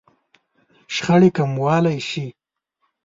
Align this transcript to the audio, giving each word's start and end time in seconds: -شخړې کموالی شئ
-شخړې 0.93 1.29
کموالی 1.37 1.97
شئ 2.09 2.27